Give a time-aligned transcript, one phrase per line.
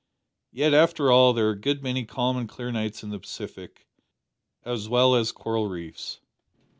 [0.51, 3.85] "Yet, after all, there are a good many calm and clear nights in the Pacific,
[4.65, 6.21] as well as coral reefs."